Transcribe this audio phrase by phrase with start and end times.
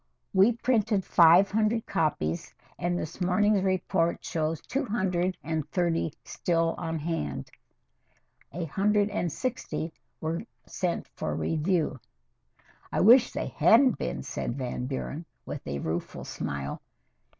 [0.33, 6.73] "We printed five hundred copies, and this morning's report shows two hundred and thirty still
[6.79, 7.51] on hand.
[8.51, 11.99] A hundred and sixty were sent for review."
[12.91, 16.81] "I wish they hadn't been," said Van Buren, with a rueful smile.